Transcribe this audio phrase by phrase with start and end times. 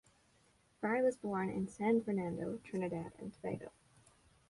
[0.79, 3.71] Fry was born in San Fernando, Trinidad and Tobago.